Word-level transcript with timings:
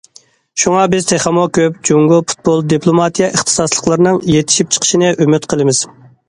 شۇڭا 0.59 0.85
بىز 0.93 1.09
تېخىمۇ 1.09 1.43
كۆپ 1.57 1.77
جۇڭگو 1.89 2.17
پۇتبول 2.31 2.63
دىپلوماتىيە 2.73 3.29
ئىختىساسلىقلىرىنىڭ 3.37 4.19
يېتىشىپ 4.37 4.75
چىقىشىنى 4.79 5.13
ئۈمىد 5.27 5.47
قىلىمىز. 5.55 5.85